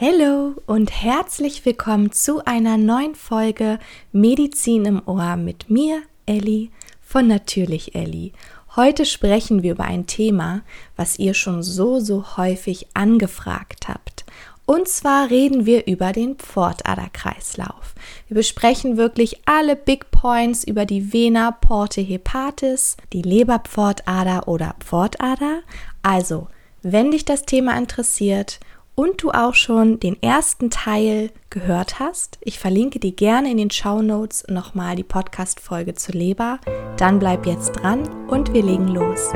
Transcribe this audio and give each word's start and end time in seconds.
Hallo 0.00 0.54
und 0.66 0.90
herzlich 0.90 1.64
willkommen 1.64 2.10
zu 2.10 2.44
einer 2.44 2.76
neuen 2.76 3.14
Folge 3.14 3.78
Medizin 4.10 4.86
im 4.86 5.02
Ohr 5.06 5.36
mit 5.36 5.70
mir, 5.70 6.02
Elli 6.26 6.72
von 7.00 7.28
Natürlich 7.28 7.94
Elli. 7.94 8.32
Heute 8.74 9.06
sprechen 9.06 9.62
wir 9.62 9.70
über 9.70 9.84
ein 9.84 10.08
Thema, 10.08 10.62
was 10.96 11.20
ihr 11.20 11.32
schon 11.32 11.62
so, 11.62 12.00
so 12.00 12.36
häufig 12.36 12.88
angefragt 12.94 13.86
habt. 13.86 14.24
Und 14.66 14.88
zwar 14.88 15.30
reden 15.30 15.64
wir 15.64 15.86
über 15.86 16.10
den 16.10 16.38
Pfortaderkreislauf. 16.38 17.94
Wir 18.26 18.34
besprechen 18.34 18.96
wirklich 18.96 19.42
alle 19.46 19.76
Big 19.76 20.10
Points 20.10 20.64
über 20.64 20.86
die 20.86 21.12
Vena 21.12 21.52
porte 21.52 22.00
hepatis, 22.00 22.96
die 23.12 23.22
Leberpfortader 23.22 24.48
oder 24.48 24.74
Pfortader. 24.80 25.60
Also, 26.02 26.48
wenn 26.82 27.12
dich 27.12 27.24
das 27.24 27.42
Thema 27.44 27.78
interessiert 27.78 28.58
und 28.94 29.22
du 29.22 29.30
auch 29.30 29.54
schon 29.54 29.98
den 30.00 30.22
ersten 30.22 30.70
Teil 30.70 31.30
gehört 31.50 31.98
hast, 32.00 32.38
ich 32.40 32.58
verlinke 32.58 33.00
dir 33.00 33.12
gerne 33.12 33.50
in 33.50 33.58
den 33.58 33.70
Show 33.70 34.02
Notes 34.02 34.44
nochmal 34.48 34.96
die 34.96 35.04
Podcast-Folge 35.04 35.94
zur 35.94 36.14
Leber, 36.14 36.58
dann 36.96 37.18
bleib 37.18 37.46
jetzt 37.46 37.72
dran 37.72 38.08
und 38.28 38.52
wir 38.52 38.62
legen 38.62 38.88
los. 38.88 39.32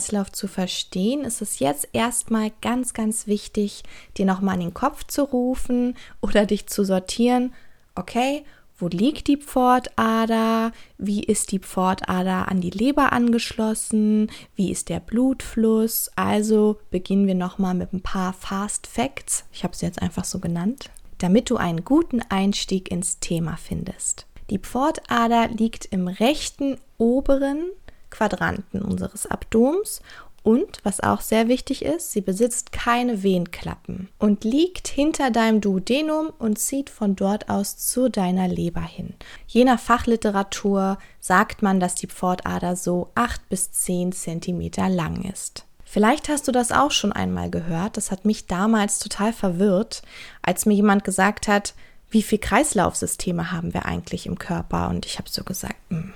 Pfortaderkreislauf 0.00 0.32
zu 0.32 0.48
verstehen, 0.48 1.24
ist 1.24 1.42
es 1.42 1.58
jetzt 1.58 1.88
erstmal 1.92 2.52
ganz, 2.60 2.94
ganz 2.94 3.26
wichtig, 3.26 3.82
dir 4.16 4.24
nochmal 4.24 4.54
in 4.56 4.60
den 4.60 4.74
Kopf 4.74 5.04
zu 5.04 5.22
rufen 5.22 5.96
oder 6.20 6.46
dich 6.46 6.66
zu 6.66 6.84
sortieren. 6.84 7.52
Okay, 7.94 8.44
wo 8.78 8.88
liegt 8.88 9.28
die 9.28 9.36
Pfortader? 9.36 10.72
Wie 10.96 11.22
ist 11.22 11.52
die 11.52 11.58
Pfortader 11.58 12.48
an 12.48 12.62
die 12.62 12.70
Leber 12.70 13.12
angeschlossen? 13.12 14.30
Wie 14.56 14.70
ist 14.70 14.88
der 14.88 15.00
Blutfluss? 15.00 16.10
Also 16.16 16.78
beginnen 16.90 17.26
wir 17.26 17.34
nochmal 17.34 17.74
mit 17.74 17.92
ein 17.92 18.00
paar 18.00 18.32
Fast 18.32 18.86
Facts. 18.86 19.44
Ich 19.52 19.64
habe 19.64 19.76
sie 19.76 19.84
jetzt 19.84 20.00
einfach 20.00 20.24
so 20.24 20.38
genannt, 20.38 20.90
damit 21.18 21.50
du 21.50 21.56
einen 21.56 21.84
guten 21.84 22.22
Einstieg 22.30 22.90
ins 22.90 23.20
Thema 23.20 23.58
findest. 23.58 24.26
Die 24.48 24.58
Pfortader 24.58 25.48
liegt 25.48 25.84
im 25.84 26.08
rechten 26.08 26.78
oberen 26.96 27.70
Quadranten 28.10 28.82
unseres 28.82 29.26
Abdoms 29.26 30.02
und, 30.42 30.78
was 30.84 31.00
auch 31.00 31.20
sehr 31.20 31.48
wichtig 31.48 31.84
ist, 31.84 32.12
sie 32.12 32.22
besitzt 32.22 32.72
keine 32.72 33.22
Wehenklappen 33.22 34.08
und 34.18 34.44
liegt 34.44 34.88
hinter 34.88 35.30
deinem 35.30 35.60
Duodenum 35.60 36.32
und 36.38 36.58
zieht 36.58 36.88
von 36.88 37.14
dort 37.14 37.50
aus 37.50 37.76
zu 37.76 38.08
deiner 38.08 38.48
Leber 38.48 38.80
hin. 38.80 39.14
Je 39.46 39.64
nach 39.64 39.78
Fachliteratur 39.78 40.98
sagt 41.20 41.62
man, 41.62 41.78
dass 41.78 41.94
die 41.94 42.06
Pfortader 42.06 42.74
so 42.74 43.10
8 43.14 43.48
bis 43.50 43.70
10 43.72 44.12
cm 44.12 44.70
lang 44.88 45.22
ist. 45.30 45.66
Vielleicht 45.84 46.28
hast 46.28 46.48
du 46.48 46.52
das 46.52 46.72
auch 46.72 46.92
schon 46.92 47.12
einmal 47.12 47.50
gehört. 47.50 47.96
Das 47.96 48.10
hat 48.10 48.24
mich 48.24 48.46
damals 48.46 49.00
total 49.00 49.32
verwirrt, 49.32 50.02
als 50.40 50.64
mir 50.64 50.74
jemand 50.74 51.04
gesagt 51.04 51.48
hat, 51.48 51.74
wie 52.10 52.22
viele 52.22 52.40
Kreislaufsysteme 52.40 53.52
haben 53.52 53.74
wir 53.74 53.86
eigentlich 53.86 54.26
im 54.26 54.38
Körper? 54.38 54.88
Und 54.88 55.04
ich 55.04 55.18
habe 55.18 55.28
so 55.28 55.44
gesagt, 55.44 55.76
mh, 55.90 56.12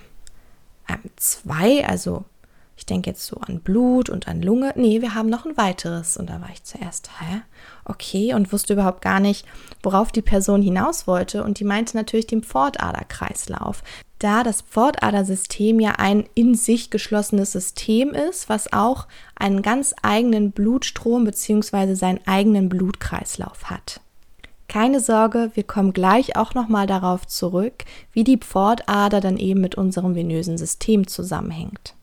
hm, 0.87 0.97
ähm, 1.05 1.11
zwei, 1.17 1.87
also 1.87 2.25
ich 2.77 2.87
denke 2.87 3.11
jetzt 3.11 3.27
so 3.27 3.37
an 3.37 3.61
Blut 3.61 4.11
und 4.11 4.27
an 4.27 4.43
Lunge. 4.43 4.73
Nee, 4.77 5.01
wir 5.01 5.15
haben 5.15 5.29
noch 5.29 5.47
ein 5.47 5.57
weiteres. 5.57 6.17
Und 6.17 6.29
da 6.29 6.41
war 6.41 6.51
ich 6.53 6.65
zuerst, 6.65 7.09
hä? 7.21 7.43
Okay, 7.85 8.35
und 8.35 8.53
wusste 8.53 8.73
überhaupt 8.73 9.01
gar 9.01 9.21
nicht, 9.21 9.47
worauf 9.83 10.11
die 10.11 10.23
Person 10.23 10.61
hinaus 10.61 11.07
wollte. 11.07 11.45
Und 11.45 11.61
die 11.61 11.65
meinte 11.65 11.97
natürlich 11.97 12.27
den 12.27 12.43
Pfortaderkreislauf. 12.43 13.83
Da 14.19 14.43
das 14.43 14.63
Pfortadersystem 14.63 15.79
ja 15.79 15.93
ein 15.99 16.25
in 16.35 16.55
sich 16.55 16.91
geschlossenes 16.91 17.53
System 17.53 18.11
ist, 18.11 18.49
was 18.49 18.73
auch 18.73 19.07
einen 19.37 19.63
ganz 19.63 19.95
eigenen 20.03 20.51
Blutstrom 20.51 21.25
bzw. 21.25 21.95
seinen 21.95 22.21
eigenen 22.27 22.69
Blutkreislauf 22.69 23.71
hat. 23.71 24.01
Keine 24.75 24.99
Sorge, 24.99 25.53
wir 25.55 25.63
kommen 25.63 25.93
gleich 25.93 26.35
auch 26.35 26.55
nochmal 26.55 26.89
darauf 26.89 27.29
zurück, 27.29 27.85
wie 28.11 28.25
die 28.25 28.39
Pfortader 28.39 29.21
dann 29.21 29.37
eben 29.37 29.61
mit 29.61 29.77
unserem 29.77 30.17
venösen 30.17 30.59
System 30.59 31.07
zusammenhängt. 31.07 31.95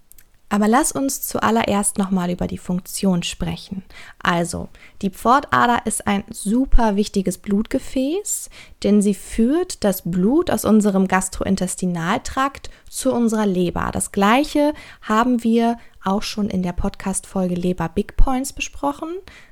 Aber 0.48 0.70
lass 0.70 0.94
uns 0.94 1.20
zuallererst 1.22 1.98
nochmal 1.98 2.32
über 2.32 2.48
die 2.48 2.58
Funktion 2.58 3.24
sprechen. 3.24 3.84
Also, 4.24 4.70
die 5.02 5.10
Pfortader 5.10 5.86
ist 5.86 6.08
ein 6.08 6.24
super 6.30 6.96
wichtiges 6.96 7.40
Blutgefäß, 7.40 8.50
denn 8.84 9.02
sie 9.02 9.16
führt 9.16 9.84
das 9.84 10.04
Blut 10.10 10.50
aus 10.50 10.64
unserem 10.64 11.10
Gastrointestinaltrakt 11.10 12.70
zu 12.90 13.12
unserer 13.12 13.48
Leber. 13.48 13.90
Das 13.92 14.14
gleiche 14.14 14.74
haben 15.02 15.44
wir 15.44 15.78
auch 16.06 16.24
schon 16.24 16.50
in 16.50 16.64
der 16.64 16.72
Podcast-Folge 16.72 17.56
Leber 17.56 17.90
Big 17.90 18.16
Points 18.16 18.54
besprochen. 18.54 19.10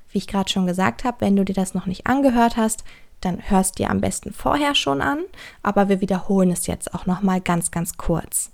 Wie 0.08 0.20
ich 0.20 0.28
gerade 0.28 0.50
schon 0.50 0.66
gesagt 0.66 1.04
habe, 1.04 1.18
wenn 1.20 1.36
du 1.36 1.44
dir 1.44 1.54
das 1.54 1.74
noch 1.74 1.86
nicht 1.86 2.08
angehört 2.08 2.56
hast, 2.56 2.86
dann 3.22 3.50
hörst 3.50 3.80
dir 3.80 3.90
am 3.90 4.02
besten 4.02 4.34
vorher 4.34 4.76
schon 4.76 5.02
an, 5.02 5.20
aber 5.64 5.90
wir 5.90 6.02
wiederholen 6.02 6.52
es 6.52 6.68
jetzt 6.68 6.94
auch 6.94 7.06
noch 7.06 7.22
mal 7.22 7.42
ganz 7.42 7.72
ganz 7.72 7.98
kurz. 7.98 8.52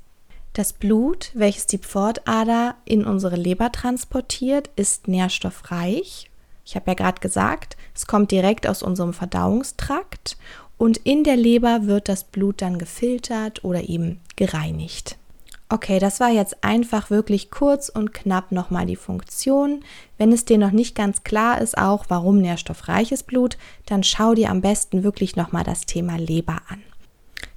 Das 0.53 0.72
Blut, 0.72 1.31
welches 1.34 1.68
die 1.68 1.78
Pfortader 1.78 2.75
in 2.86 3.06
unsere 3.06 3.36
Leber 3.36 3.72
transportiert, 3.72 4.70
ist 4.78 5.08
nährstoffreich. 5.08 6.30
Ich 6.66 6.75
habe 6.75 6.92
ja 6.92 6.94
gerade 6.96 7.20
gesagt, 7.20 7.75
es 7.94 8.08
kommt 8.08 8.31
direkt 8.31 8.66
aus 8.66 8.81
unserem 8.81 9.14
Verdauungstrakt 9.14 10.38
und 10.78 10.98
in 10.98 11.24
der 11.24 11.36
Leber 11.36 11.88
wird 11.88 12.09
das 12.09 12.24
Blut 12.24 12.62
dann 12.62 12.80
gefiltert 12.80 13.64
oder 13.64 13.88
eben 13.88 14.22
gereinigt. 14.36 15.18
Okay, 15.75 16.00
das 16.00 16.22
war 16.22 16.30
jetzt 16.30 16.63
einfach 16.63 17.09
wirklich 17.09 17.52
kurz 17.52 17.90
und 17.90 18.13
knapp 18.13 18.53
nochmal 18.53 18.86
die 18.86 18.96
Funktion. 18.96 19.84
Wenn 20.18 20.31
es 20.31 20.46
dir 20.46 20.58
noch 20.58 20.72
nicht 20.72 20.96
ganz 20.96 21.25
klar 21.25 21.59
ist, 21.59 21.78
auch 21.78 22.06
warum 22.08 22.38
nährstoffreiches 22.38 23.24
Blut, 23.24 23.58
dann 23.86 24.02
schau 24.02 24.36
dir 24.36 24.52
am 24.52 24.62
besten 24.62 25.03
wirklich 25.03 25.36
nochmal 25.36 25.66
das 25.66 25.81
Thema 25.81 26.16
Leber 26.16 26.62
an. 26.69 26.81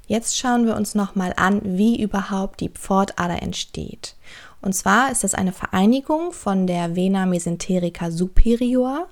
Jetzt 0.09 0.37
schauen 0.37 0.67
wir 0.67 0.75
uns 0.75 0.97
nochmal 0.97 1.33
an, 1.37 1.61
wie 1.63 2.03
überhaupt 2.03 2.59
die 2.59 2.71
Pfortader 2.71 3.41
entsteht. 3.41 4.17
Und 4.63 4.73
zwar 4.75 5.13
ist 5.13 5.23
das 5.23 5.35
eine 5.35 5.53
Vereinigung 5.53 6.33
von 6.33 6.67
der 6.67 6.97
Vena 6.97 7.25
mesenterica 7.25 8.11
superior, 8.11 9.07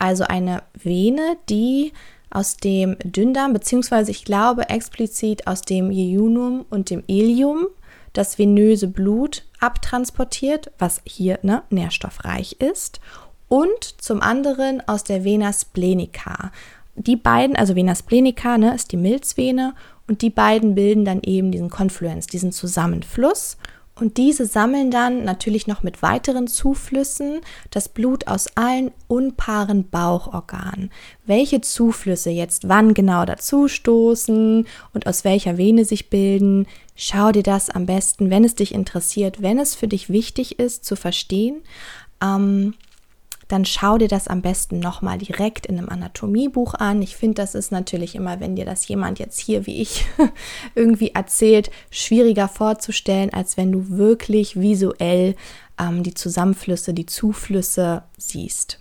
also 0.00 0.24
eine 0.24 0.64
Vene, 0.74 1.36
die 1.48 1.92
aus 2.28 2.56
dem 2.56 2.96
Dünndarm, 3.04 3.52
beziehungsweise 3.52 4.10
ich 4.10 4.24
glaube 4.24 4.68
explizit 4.68 5.46
aus 5.46 5.62
dem 5.62 5.92
Jejunum 5.92 6.66
und 6.70 6.90
dem 6.90 7.04
Ilium 7.06 7.68
das 8.18 8.38
venöse 8.38 8.88
Blut 8.88 9.44
abtransportiert, 9.60 10.72
was 10.78 11.00
hier 11.04 11.38
ne, 11.42 11.62
nährstoffreich 11.70 12.56
ist, 12.60 13.00
und 13.48 14.02
zum 14.02 14.20
anderen 14.22 14.86
aus 14.86 15.04
der 15.04 15.24
Vena 15.24 15.52
splenica. 15.52 16.50
Die 16.96 17.16
beiden, 17.16 17.54
also 17.54 17.76
Vena 17.76 17.94
splenica 17.94 18.58
ne, 18.58 18.74
ist 18.74 18.90
die 18.90 18.96
Milzvene 18.96 19.74
und 20.08 20.22
die 20.22 20.30
beiden 20.30 20.74
bilden 20.74 21.04
dann 21.04 21.22
eben 21.22 21.52
diesen 21.52 21.70
Konfluenz, 21.70 22.26
diesen 22.26 22.50
Zusammenfluss. 22.50 23.56
Und 23.94 24.16
diese 24.16 24.46
sammeln 24.46 24.92
dann 24.92 25.24
natürlich 25.24 25.66
noch 25.66 25.82
mit 25.82 26.02
weiteren 26.02 26.46
Zuflüssen 26.46 27.40
das 27.70 27.88
Blut 27.88 28.28
aus 28.28 28.46
allen 28.56 28.92
unpaaren 29.08 29.88
Bauchorganen. 29.88 30.90
Welche 31.26 31.60
Zuflüsse 31.60 32.30
jetzt 32.30 32.68
wann 32.68 32.94
genau 32.94 33.24
dazustoßen 33.24 34.66
und 34.94 35.06
aus 35.06 35.24
welcher 35.24 35.56
Vene 35.56 35.84
sich 35.84 36.10
bilden, 36.10 36.66
schau 36.98 37.30
dir 37.32 37.44
das 37.44 37.70
am 37.70 37.86
besten, 37.86 38.28
wenn 38.28 38.44
es 38.44 38.56
dich 38.56 38.74
interessiert, 38.74 39.40
wenn 39.40 39.58
es 39.58 39.74
für 39.74 39.88
dich 39.88 40.10
wichtig 40.10 40.58
ist 40.58 40.84
zu 40.84 40.96
verstehen. 40.96 41.62
Ähm, 42.20 42.74
dann 43.46 43.64
schau 43.64 43.96
dir 43.96 44.08
das 44.08 44.28
am 44.28 44.42
besten 44.42 44.78
nochmal 44.78 45.16
direkt 45.16 45.64
in 45.64 45.78
einem 45.78 45.88
Anatomiebuch 45.88 46.74
an. 46.74 47.00
Ich 47.00 47.16
finde, 47.16 47.36
das 47.36 47.54
ist 47.54 47.72
natürlich 47.72 48.14
immer, 48.14 48.40
wenn 48.40 48.56
dir 48.56 48.66
das 48.66 48.86
jemand 48.88 49.18
jetzt 49.18 49.38
hier 49.38 49.64
wie 49.64 49.80
ich 49.80 50.04
irgendwie 50.74 51.12
erzählt, 51.14 51.70
schwieriger 51.90 52.48
vorzustellen, 52.48 53.32
als 53.32 53.56
wenn 53.56 53.72
du 53.72 53.88
wirklich 53.88 54.60
visuell 54.60 55.34
ähm, 55.80 56.02
die 56.02 56.14
Zusammenflüsse, 56.14 56.92
die 56.92 57.06
Zuflüsse 57.06 58.02
siehst. 58.18 58.80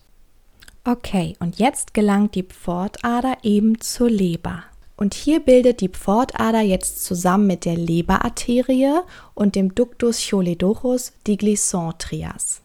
Okay, 0.84 1.36
und 1.40 1.60
jetzt 1.60 1.94
gelangt 1.94 2.36
die 2.36 2.44
Pfortader 2.44 3.38
eben 3.44 3.80
zur 3.80 4.10
Leber. 4.10 4.64
Und 4.98 5.14
hier 5.14 5.40
bildet 5.40 5.80
die 5.80 5.90
Pfortader 5.90 6.62
jetzt 6.62 7.06
zusammen 7.06 7.48
mit 7.48 7.66
der 7.66 7.78
Leberarterie 7.78 9.02
und 9.36 9.56
dem 9.56 9.76
Ductus 9.76 10.28
choledochus 10.28 11.14
die 11.28 11.38
Glisson-Trias. 11.38 12.62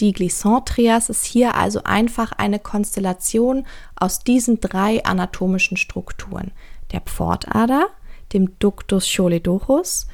Die 0.00 0.12
Glissant-Trias 0.12 1.08
ist 1.08 1.24
hier 1.24 1.54
also 1.54 1.82
einfach 1.84 2.32
eine 2.32 2.58
Konstellation 2.58 3.66
aus 3.96 4.20
diesen 4.20 4.60
drei 4.60 5.04
anatomischen 5.04 5.76
Strukturen: 5.76 6.52
der 6.92 7.00
Pfortader, 7.00 7.88
dem 8.32 8.58
Ductus 8.58 9.12
choledochus 9.12 10.06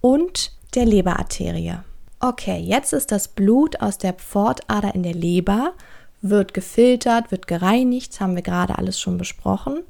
und 0.00 0.52
der 0.74 0.86
Leberarterie. 0.86 1.80
Okay, 2.20 2.58
jetzt 2.60 2.92
ist 2.92 3.12
das 3.12 3.28
Blut 3.28 3.80
aus 3.80 3.98
der 3.98 4.12
Pfortader 4.14 4.94
in 4.94 5.02
der 5.02 5.14
Leber 5.14 5.74
wird 6.22 6.52
gefiltert, 6.52 7.30
wird 7.30 7.46
gereinigt, 7.46 8.20
haben 8.20 8.34
wir 8.34 8.42
gerade 8.42 8.76
alles 8.76 9.00
schon 9.00 9.16
besprochen. 9.16 9.80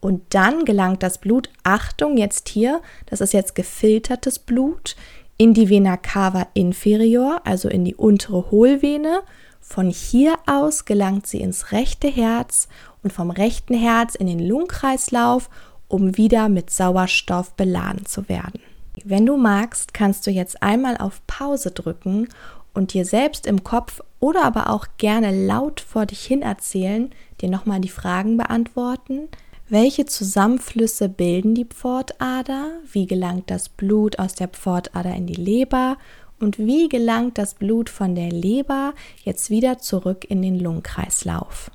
Und 0.00 0.22
dann 0.30 0.64
gelangt 0.64 1.02
das 1.02 1.18
Blut, 1.18 1.50
Achtung, 1.64 2.16
jetzt 2.16 2.48
hier, 2.48 2.80
das 3.06 3.20
ist 3.20 3.32
jetzt 3.32 3.54
gefiltertes 3.54 4.38
Blut, 4.38 4.94
in 5.36 5.54
die 5.54 5.68
Vena 5.68 5.96
cava 5.96 6.48
inferior, 6.54 7.40
also 7.44 7.68
in 7.68 7.84
die 7.84 7.94
untere 7.94 8.50
Hohlvene. 8.50 9.22
Von 9.60 9.90
hier 9.90 10.36
aus 10.46 10.84
gelangt 10.84 11.26
sie 11.26 11.40
ins 11.40 11.72
rechte 11.72 12.08
Herz 12.08 12.68
und 13.02 13.12
vom 13.12 13.30
rechten 13.30 13.74
Herz 13.74 14.14
in 14.14 14.26
den 14.26 14.40
Lungenkreislauf, 14.40 15.50
um 15.88 16.16
wieder 16.16 16.48
mit 16.48 16.70
Sauerstoff 16.70 17.54
beladen 17.54 18.06
zu 18.06 18.28
werden. 18.28 18.60
Wenn 19.04 19.26
du 19.26 19.36
magst, 19.36 19.94
kannst 19.94 20.26
du 20.26 20.30
jetzt 20.30 20.62
einmal 20.62 20.96
auf 20.96 21.24
Pause 21.26 21.70
drücken 21.70 22.28
und 22.74 22.92
dir 22.92 23.04
selbst 23.04 23.46
im 23.46 23.64
Kopf 23.64 24.00
oder 24.20 24.44
aber 24.44 24.70
auch 24.70 24.86
gerne 24.98 25.46
laut 25.46 25.80
vor 25.80 26.06
dich 26.06 26.24
hin 26.24 26.42
erzählen, 26.42 27.10
dir 27.40 27.48
nochmal 27.48 27.80
die 27.80 27.88
Fragen 27.88 28.36
beantworten. 28.36 29.28
Welche 29.70 30.06
Zusammenflüsse 30.06 31.10
bilden 31.10 31.54
die 31.54 31.66
Pfortader? 31.66 32.78
Wie 32.90 33.06
gelangt 33.06 33.50
das 33.50 33.68
Blut 33.68 34.18
aus 34.18 34.34
der 34.34 34.48
Pfortader 34.48 35.14
in 35.14 35.26
die 35.26 35.34
Leber? 35.34 35.98
Und 36.40 36.58
wie 36.58 36.88
gelangt 36.88 37.36
das 37.36 37.52
Blut 37.52 37.90
von 37.90 38.14
der 38.14 38.30
Leber 38.30 38.94
jetzt 39.24 39.50
wieder 39.50 39.76
zurück 39.76 40.24
in 40.26 40.40
den 40.40 40.58
Lungenkreislauf? 40.58 41.70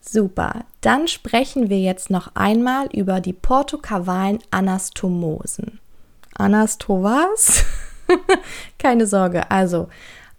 Super, 0.00 0.64
dann 0.80 1.06
sprechen 1.06 1.68
wir 1.68 1.80
jetzt 1.80 2.08
noch 2.08 2.34
einmal 2.34 2.88
über 2.94 3.20
die 3.20 3.34
portokavalen 3.34 4.38
Anastomosen. 4.50 5.80
Anasto 6.32 7.02
was? 7.02 7.66
Keine 8.78 9.06
Sorge, 9.06 9.50
also 9.50 9.88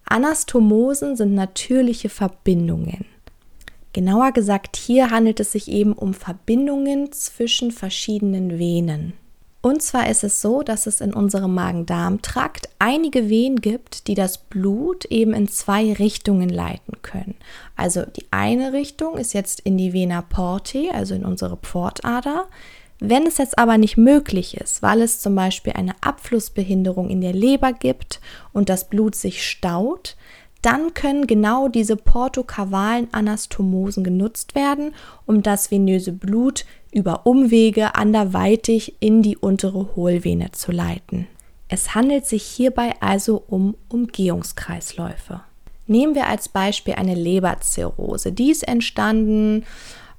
Anastomosen 0.05 1.17
sind 1.17 1.35
natürliche 1.35 2.09
Verbindungen. 2.09 3.05
Genauer 3.97 4.31
gesagt, 4.31 4.75
hier 4.75 5.09
handelt 5.09 5.39
es 5.39 5.53
sich 5.53 5.71
eben 5.71 5.93
um 5.93 6.13
Verbindungen 6.13 7.11
zwischen 7.13 7.71
verschiedenen 7.71 8.59
Venen. 8.59 9.13
Und 9.63 9.81
zwar 9.81 10.07
ist 10.07 10.23
es 10.23 10.39
so, 10.39 10.61
dass 10.61 10.85
es 10.85 11.01
in 11.01 11.15
unserem 11.15 11.55
Magen-Darm-Trakt 11.55 12.69
einige 12.77 13.27
Venen 13.27 13.59
gibt, 13.59 14.07
die 14.07 14.13
das 14.13 14.37
Blut 14.37 15.05
eben 15.05 15.33
in 15.33 15.47
zwei 15.47 15.93
Richtungen 15.93 16.47
leiten 16.47 17.01
können. 17.01 17.33
Also 17.75 18.03
die 18.05 18.27
eine 18.29 18.71
Richtung 18.71 19.17
ist 19.17 19.33
jetzt 19.33 19.61
in 19.61 19.79
die 19.79 19.93
Vena 19.93 20.21
porti, 20.21 20.91
also 20.93 21.15
in 21.15 21.25
unsere 21.25 21.57
Pfortader. 21.57 22.45
Wenn 22.99 23.25
es 23.25 23.39
jetzt 23.39 23.57
aber 23.57 23.79
nicht 23.79 23.97
möglich 23.97 24.57
ist, 24.57 24.83
weil 24.83 25.01
es 25.01 25.21
zum 25.21 25.33
Beispiel 25.33 25.73
eine 25.73 25.95
Abflussbehinderung 26.01 27.09
in 27.09 27.21
der 27.21 27.33
Leber 27.33 27.73
gibt 27.73 28.21
und 28.53 28.69
das 28.69 28.87
Blut 28.87 29.15
sich 29.15 29.43
staut, 29.43 30.15
dann 30.67 30.93
können 30.93 31.27
genau 31.27 31.69
diese 31.69 31.95
portokavalen 31.95 33.07
Anastomosen 33.13 34.03
genutzt 34.03 34.53
werden, 34.53 34.93
um 35.25 35.41
das 35.41 35.71
venöse 35.71 36.11
Blut 36.11 36.65
über 36.91 37.25
Umwege 37.25 37.95
anderweitig 37.95 38.97
in 38.99 39.21
die 39.21 39.37
untere 39.37 39.95
Hohlvene 39.95 40.51
zu 40.51 40.73
leiten. 40.73 41.25
Es 41.69 41.95
handelt 41.95 42.25
sich 42.25 42.43
hierbei 42.43 42.95
also 42.99 43.41
um 43.47 43.77
Umgehungskreisläufe. 43.87 45.39
Nehmen 45.85 46.15
wir 46.15 46.27
als 46.27 46.49
Beispiel 46.49 46.95
eine 46.95 47.15
Leberzirrhose. 47.15 48.33
Die 48.33 48.51
ist 48.51 48.67
entstanden 48.67 49.63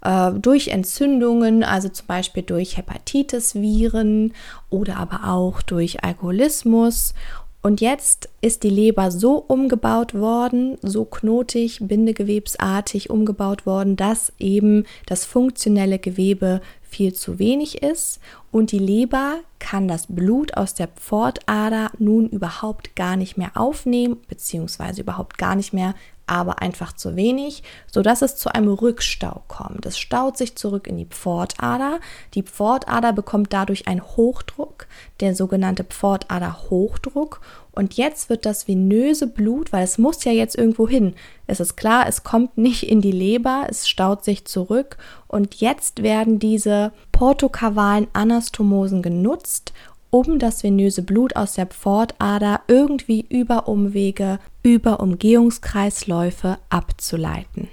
äh, 0.00 0.32
durch 0.32 0.68
Entzündungen, 0.68 1.62
also 1.62 1.90
zum 1.90 2.06
Beispiel 2.06 2.42
durch 2.42 2.78
Hepatitis-Viren 2.78 4.32
oder 4.70 4.96
aber 4.96 5.28
auch 5.28 5.60
durch 5.60 6.04
Alkoholismus 6.04 7.12
und 7.60 7.80
jetzt 7.80 8.28
ist 8.40 8.62
die 8.62 8.70
Leber 8.70 9.10
so 9.10 9.36
umgebaut 9.36 10.14
worden, 10.14 10.78
so 10.80 11.04
knotig, 11.04 11.80
bindegewebsartig 11.82 13.10
umgebaut 13.10 13.66
worden, 13.66 13.96
dass 13.96 14.32
eben 14.38 14.84
das 15.06 15.24
funktionelle 15.24 15.98
Gewebe 15.98 16.60
viel 16.82 17.12
zu 17.14 17.38
wenig 17.38 17.82
ist. 17.82 18.20
Und 18.52 18.70
die 18.70 18.78
Leber 18.78 19.40
kann 19.58 19.88
das 19.88 20.06
Blut 20.06 20.56
aus 20.56 20.74
der 20.74 20.86
Pfortader 20.86 21.90
nun 21.98 22.28
überhaupt 22.28 22.94
gar 22.94 23.16
nicht 23.16 23.36
mehr 23.36 23.50
aufnehmen, 23.54 24.18
beziehungsweise 24.28 25.02
überhaupt 25.02 25.36
gar 25.36 25.56
nicht 25.56 25.72
mehr 25.72 25.94
aber 26.28 26.60
einfach 26.60 26.92
zu 26.92 27.16
wenig, 27.16 27.62
sodass 27.90 28.22
es 28.22 28.36
zu 28.36 28.52
einem 28.54 28.68
Rückstau 28.68 29.42
kommt. 29.48 29.86
Es 29.86 29.98
staut 29.98 30.36
sich 30.36 30.56
zurück 30.56 30.86
in 30.86 30.96
die 30.96 31.06
Pfortader. 31.06 32.00
Die 32.34 32.42
Pfortader 32.42 33.12
bekommt 33.12 33.52
dadurch 33.52 33.88
einen 33.88 34.02
Hochdruck, 34.02 34.86
der 35.20 35.34
sogenannte 35.34 35.84
Pfortaderhochdruck. 35.84 37.40
Und 37.72 37.94
jetzt 37.94 38.28
wird 38.28 38.44
das 38.44 38.66
venöse 38.66 39.28
Blut, 39.28 39.72
weil 39.72 39.84
es 39.84 39.98
muss 39.98 40.24
ja 40.24 40.32
jetzt 40.32 40.56
irgendwo 40.56 40.88
hin. 40.88 41.14
Es 41.46 41.60
ist 41.60 41.76
klar, 41.76 42.06
es 42.08 42.24
kommt 42.24 42.58
nicht 42.58 42.88
in 42.88 43.00
die 43.00 43.12
Leber, 43.12 43.66
es 43.68 43.88
staut 43.88 44.24
sich 44.24 44.44
zurück. 44.46 44.96
Und 45.28 45.56
jetzt 45.56 46.02
werden 46.02 46.38
diese 46.38 46.92
portokavalen 47.12 48.08
Anastomosen 48.12 49.02
genutzt, 49.02 49.72
um 50.10 50.38
das 50.38 50.62
venöse 50.62 51.02
Blut 51.02 51.36
aus 51.36 51.54
der 51.54 51.66
Pfortader 51.66 52.60
irgendwie 52.68 53.26
über 53.28 53.68
Umwege, 53.68 54.38
über 54.62 55.00
Umgehungskreisläufe 55.00 56.58
abzuleiten. 56.70 57.68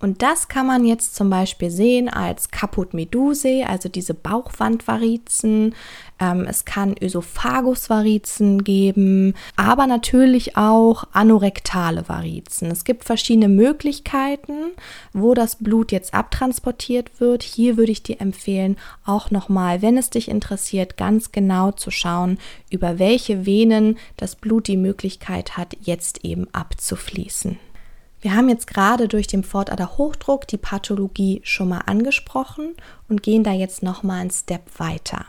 Und 0.00 0.22
das 0.22 0.48
kann 0.48 0.66
man 0.66 0.86
jetzt 0.86 1.14
zum 1.14 1.28
Beispiel 1.28 1.70
sehen 1.70 2.08
als 2.08 2.50
Caput 2.50 2.94
Medusae, 2.94 3.64
also 3.64 3.90
diese 3.90 4.14
Bauchwandvarizen. 4.14 5.74
Ähm, 6.18 6.46
es 6.48 6.64
kann 6.64 6.94
Ösophagusvarizen 6.98 8.64
geben, 8.64 9.34
aber 9.56 9.86
natürlich 9.86 10.56
auch 10.56 11.04
anorektale 11.12 12.08
Varizen. 12.08 12.70
Es 12.70 12.84
gibt 12.84 13.04
verschiedene 13.04 13.48
Möglichkeiten, 13.48 14.72
wo 15.12 15.34
das 15.34 15.56
Blut 15.56 15.92
jetzt 15.92 16.14
abtransportiert 16.14 17.20
wird. 17.20 17.42
Hier 17.42 17.76
würde 17.76 17.92
ich 17.92 18.02
dir 18.02 18.22
empfehlen, 18.22 18.76
auch 19.04 19.30
nochmal, 19.30 19.82
wenn 19.82 19.98
es 19.98 20.08
dich 20.08 20.28
interessiert, 20.28 20.96
ganz 20.96 21.30
genau 21.30 21.72
zu 21.72 21.90
schauen, 21.90 22.38
über 22.70 22.98
welche 22.98 23.44
Venen 23.44 23.98
das 24.16 24.34
Blut 24.34 24.66
die 24.66 24.78
Möglichkeit 24.78 25.58
hat, 25.58 25.76
jetzt 25.82 26.24
eben 26.24 26.48
abzufließen. 26.54 27.58
Wir 28.22 28.34
haben 28.34 28.50
jetzt 28.50 28.66
gerade 28.66 29.08
durch 29.08 29.26
den 29.26 29.42
Pfortader 29.42 29.96
Hochdruck 29.96 30.46
die 30.46 30.58
Pathologie 30.58 31.40
schon 31.42 31.70
mal 31.70 31.82
angesprochen 31.86 32.74
und 33.08 33.22
gehen 33.22 33.44
da 33.44 33.52
jetzt 33.52 33.82
noch 33.82 34.02
mal 34.02 34.20
einen 34.20 34.30
Step 34.30 34.78
weiter. 34.78 35.24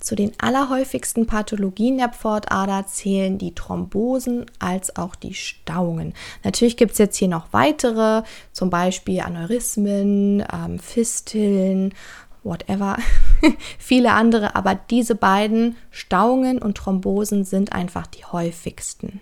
Zu 0.00 0.16
den 0.16 0.32
allerhäufigsten 0.38 1.26
Pathologien 1.26 1.98
der 1.98 2.10
Pfortader 2.10 2.86
zählen 2.86 3.38
die 3.38 3.54
Thrombosen 3.54 4.46
als 4.58 4.96
auch 4.96 5.14
die 5.14 5.34
Stauungen. 5.34 6.14
Natürlich 6.42 6.76
gibt 6.76 6.92
es 6.92 6.98
jetzt 6.98 7.16
hier 7.16 7.28
noch 7.28 7.52
weitere, 7.52 8.22
zum 8.52 8.68
Beispiel 8.68 9.20
Aneurysmen, 9.20 10.44
ähm, 10.52 10.78
Fisteln, 10.78 11.94
whatever, 12.42 12.96
viele 13.78 14.12
andere, 14.12 14.54
aber 14.54 14.74
diese 14.74 15.14
beiden 15.14 15.76
Stauungen 15.90 16.58
und 16.58 16.76
Thrombosen 16.76 17.44
sind 17.44 17.72
einfach 17.72 18.06
die 18.06 18.24
häufigsten. 18.24 19.20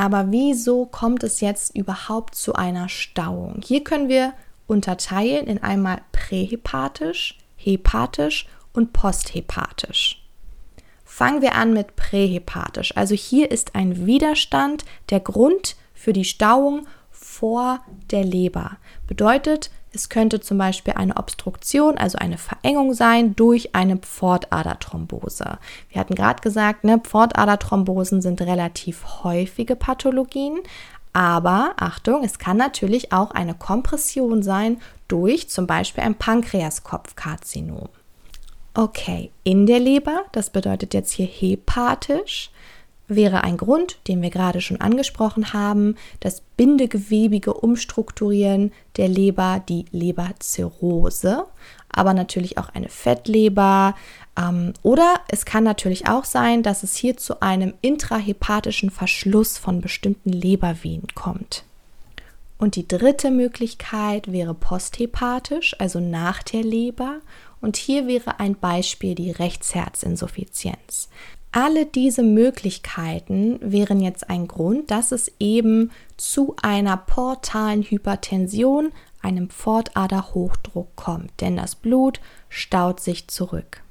Aber 0.00 0.32
wieso 0.32 0.86
kommt 0.86 1.22
es 1.24 1.42
jetzt 1.42 1.76
überhaupt 1.76 2.34
zu 2.34 2.54
einer 2.54 2.88
Stauung? 2.88 3.60
Hier 3.62 3.84
können 3.84 4.08
wir 4.08 4.32
unterteilen 4.66 5.46
in 5.46 5.62
einmal 5.62 6.00
prähepatisch, 6.10 7.36
hepatisch 7.54 8.46
und 8.72 8.94
posthepatisch. 8.94 10.26
Fangen 11.04 11.42
wir 11.42 11.54
an 11.54 11.74
mit 11.74 11.96
prähepatisch. 11.96 12.96
Also 12.96 13.14
hier 13.14 13.50
ist 13.50 13.74
ein 13.74 14.06
Widerstand 14.06 14.86
der 15.10 15.20
Grund 15.20 15.76
für 15.92 16.14
die 16.14 16.24
Stauung 16.24 16.86
vor 17.10 17.80
der 18.10 18.24
Leber. 18.24 18.78
Bedeutet, 19.06 19.70
es 19.92 20.08
könnte 20.08 20.40
zum 20.40 20.58
Beispiel 20.58 20.94
eine 20.94 21.16
Obstruktion, 21.16 21.98
also 21.98 22.18
eine 22.18 22.38
Verengung 22.38 22.94
sein 22.94 23.34
durch 23.34 23.74
eine 23.74 23.96
Pfortaderthrombose. 23.96 25.58
Wir 25.88 26.00
hatten 26.00 26.14
gerade 26.14 26.40
gesagt, 26.40 26.84
ne, 26.84 26.98
Pfortaderthrombosen 26.98 28.22
sind 28.22 28.40
relativ 28.40 29.24
häufige 29.24 29.76
Pathologien, 29.76 30.60
aber 31.12 31.74
Achtung, 31.76 32.22
es 32.22 32.38
kann 32.38 32.56
natürlich 32.56 33.12
auch 33.12 33.32
eine 33.32 33.54
Kompression 33.54 34.42
sein 34.42 34.80
durch 35.08 35.48
zum 35.48 35.66
Beispiel 35.66 36.04
ein 36.04 36.14
Pankreaskopfkarzinom. 36.14 37.88
Okay, 38.74 39.32
in 39.42 39.66
der 39.66 39.80
Leber, 39.80 40.22
das 40.30 40.50
bedeutet 40.50 40.94
jetzt 40.94 41.10
hier 41.10 41.26
hepatisch, 41.26 42.50
wäre 43.10 43.44
ein 43.44 43.56
Grund, 43.56 43.98
den 44.08 44.22
wir 44.22 44.30
gerade 44.30 44.60
schon 44.60 44.80
angesprochen 44.80 45.52
haben, 45.52 45.96
das 46.20 46.42
bindegewebige 46.56 47.54
Umstrukturieren 47.54 48.72
der 48.96 49.08
Leber, 49.08 49.62
die 49.68 49.84
Leberzirrhose, 49.90 51.44
aber 51.90 52.14
natürlich 52.14 52.58
auch 52.58 52.68
eine 52.70 52.88
Fettleber. 52.88 53.94
Ähm, 54.38 54.72
oder 54.82 55.20
es 55.28 55.44
kann 55.44 55.64
natürlich 55.64 56.08
auch 56.08 56.24
sein, 56.24 56.62
dass 56.62 56.82
es 56.82 56.96
hier 56.96 57.16
zu 57.16 57.42
einem 57.42 57.74
intrahepatischen 57.82 58.90
Verschluss 58.90 59.58
von 59.58 59.80
bestimmten 59.80 60.30
Lebervenen 60.30 61.08
kommt. 61.14 61.64
Und 62.58 62.76
die 62.76 62.86
dritte 62.86 63.30
Möglichkeit 63.30 64.30
wäre 64.30 64.52
posthepatisch, 64.52 65.74
also 65.78 65.98
nach 65.98 66.42
der 66.42 66.62
Leber. 66.62 67.20
Und 67.62 67.78
hier 67.78 68.06
wäre 68.06 68.38
ein 68.38 68.54
Beispiel 68.54 69.14
die 69.14 69.30
Rechtsherzinsuffizienz. 69.30 71.08
Alle 71.52 71.84
diese 71.84 72.22
Möglichkeiten 72.22 73.58
wären 73.60 74.00
jetzt 74.00 74.30
ein 74.30 74.46
Grund, 74.46 74.90
dass 74.90 75.10
es 75.10 75.32
eben 75.40 75.90
zu 76.16 76.54
einer 76.62 76.96
portalen 76.96 77.82
Hypertension, 77.82 78.92
einem 79.20 79.50
Pfortaderhochdruck 79.50 80.94
kommt, 80.94 81.40
denn 81.40 81.56
das 81.56 81.74
Blut 81.74 82.20
staut 82.48 83.00
sich 83.00 83.28
zurück. 83.28 83.82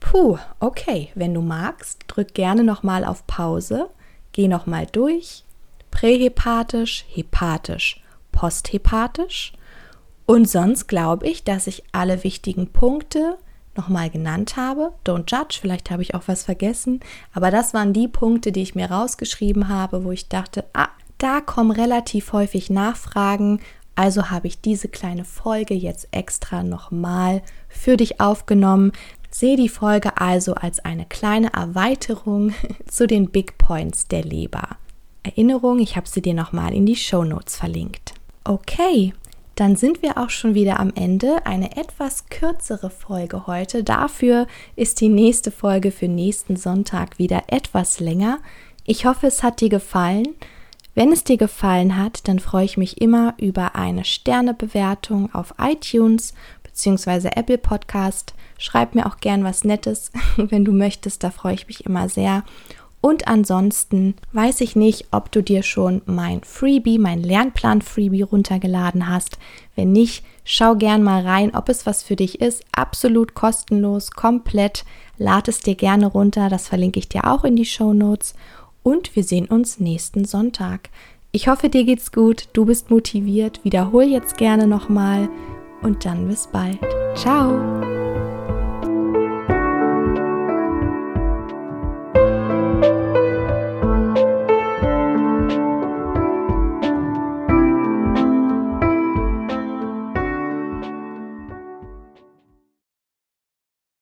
Puh, 0.00 0.38
okay, 0.60 1.10
wenn 1.16 1.34
du 1.34 1.42
magst, 1.42 2.04
drück 2.06 2.34
gerne 2.34 2.62
nochmal 2.62 3.04
auf 3.04 3.26
Pause, 3.26 3.90
geh 4.32 4.46
nochmal 4.46 4.86
durch, 4.86 5.44
prähepatisch, 5.90 7.04
hepatisch, 7.12 8.00
posthepatisch 8.30 9.52
und 10.24 10.48
sonst 10.48 10.86
glaube 10.86 11.26
ich, 11.26 11.42
dass 11.42 11.66
ich 11.66 11.82
alle 11.90 12.22
wichtigen 12.22 12.68
Punkte 12.68 13.38
nochmal 13.78 14.10
genannt 14.10 14.56
habe. 14.56 14.92
Don't 15.06 15.30
judge, 15.30 15.58
vielleicht 15.60 15.90
habe 15.90 16.02
ich 16.02 16.14
auch 16.14 16.24
was 16.26 16.42
vergessen, 16.42 17.00
aber 17.32 17.50
das 17.50 17.72
waren 17.72 17.94
die 17.94 18.08
Punkte, 18.08 18.52
die 18.52 18.62
ich 18.62 18.74
mir 18.74 18.90
rausgeschrieben 18.90 19.68
habe, 19.68 20.04
wo 20.04 20.12
ich 20.12 20.28
dachte, 20.28 20.64
ah, 20.74 20.88
da 21.16 21.40
kommen 21.40 21.70
relativ 21.70 22.32
häufig 22.32 22.68
Nachfragen, 22.68 23.60
also 23.98 24.30
habe 24.30 24.46
ich 24.46 24.60
diese 24.60 24.86
kleine 24.86 25.24
Folge 25.24 25.74
jetzt 25.74 26.06
extra 26.12 26.62
nochmal 26.62 27.42
für 27.68 27.96
dich 27.96 28.20
aufgenommen. 28.20 28.92
Sehe 29.28 29.56
die 29.56 29.68
Folge 29.68 30.20
also 30.20 30.54
als 30.54 30.78
eine 30.78 31.04
kleine 31.04 31.52
Erweiterung 31.52 32.54
zu 32.88 33.08
den 33.08 33.30
Big 33.30 33.58
Points 33.58 34.06
der 34.06 34.22
Leber. 34.22 34.76
Erinnerung, 35.24 35.80
ich 35.80 35.96
habe 35.96 36.08
sie 36.08 36.22
dir 36.22 36.34
nochmal 36.34 36.74
in 36.74 36.86
die 36.86 36.94
Show 36.94 37.24
Notes 37.24 37.56
verlinkt. 37.56 38.14
Okay, 38.44 39.14
dann 39.58 39.74
sind 39.74 40.02
wir 40.02 40.18
auch 40.18 40.30
schon 40.30 40.54
wieder 40.54 40.78
am 40.78 40.92
Ende. 40.94 41.44
Eine 41.44 41.76
etwas 41.76 42.26
kürzere 42.28 42.90
Folge 42.90 43.48
heute. 43.48 43.82
Dafür 43.82 44.46
ist 44.76 45.00
die 45.00 45.08
nächste 45.08 45.50
Folge 45.50 45.90
für 45.90 46.06
nächsten 46.06 46.54
Sonntag 46.54 47.18
wieder 47.18 47.42
etwas 47.48 47.98
länger. 47.98 48.38
Ich 48.84 49.04
hoffe, 49.04 49.26
es 49.26 49.42
hat 49.42 49.60
dir 49.60 49.68
gefallen. 49.68 50.28
Wenn 50.94 51.10
es 51.10 51.24
dir 51.24 51.38
gefallen 51.38 51.96
hat, 51.96 52.28
dann 52.28 52.38
freue 52.38 52.66
ich 52.66 52.76
mich 52.76 53.00
immer 53.00 53.34
über 53.38 53.74
eine 53.74 54.04
Sternebewertung 54.04 55.34
auf 55.34 55.54
iTunes 55.58 56.34
bzw. 56.62 57.30
Apple 57.34 57.58
Podcast. 57.58 58.34
Schreib 58.58 58.94
mir 58.94 59.06
auch 59.06 59.16
gern 59.16 59.42
was 59.42 59.64
Nettes, 59.64 60.12
wenn 60.36 60.64
du 60.64 60.70
möchtest. 60.70 61.24
Da 61.24 61.32
freue 61.32 61.54
ich 61.54 61.66
mich 61.66 61.84
immer 61.84 62.08
sehr. 62.08 62.44
Und 63.00 63.28
ansonsten 63.28 64.14
weiß 64.32 64.60
ich 64.60 64.74
nicht, 64.74 65.06
ob 65.12 65.30
du 65.30 65.42
dir 65.42 65.62
schon 65.62 66.02
mein 66.06 66.42
Freebie, 66.42 66.98
mein 66.98 67.22
Lernplan-Freebie 67.22 68.22
runtergeladen 68.22 69.08
hast. 69.08 69.38
Wenn 69.76 69.92
nicht, 69.92 70.24
schau 70.44 70.74
gern 70.74 71.02
mal 71.04 71.24
rein, 71.24 71.54
ob 71.54 71.68
es 71.68 71.86
was 71.86 72.02
für 72.02 72.16
dich 72.16 72.40
ist. 72.40 72.64
Absolut 72.72 73.34
kostenlos, 73.34 74.10
komplett. 74.10 74.84
Lad 75.16 75.46
es 75.46 75.60
dir 75.60 75.76
gerne 75.76 76.06
runter. 76.06 76.48
Das 76.48 76.68
verlinke 76.68 76.98
ich 76.98 77.08
dir 77.08 77.30
auch 77.30 77.44
in 77.44 77.54
die 77.54 77.64
Show 77.64 77.92
Notes. 77.92 78.34
Und 78.82 79.14
wir 79.14 79.22
sehen 79.22 79.46
uns 79.46 79.78
nächsten 79.78 80.24
Sonntag. 80.24 80.90
Ich 81.30 81.46
hoffe, 81.46 81.68
dir 81.68 81.84
geht's 81.84 82.10
gut, 82.10 82.48
du 82.52 82.64
bist 82.64 82.90
motiviert. 82.90 83.64
Wiederhol 83.64 84.04
jetzt 84.04 84.38
gerne 84.38 84.66
nochmal 84.66 85.28
und 85.82 86.04
dann 86.04 86.26
bis 86.26 86.48
bald. 86.48 86.78
Ciao! 87.14 87.97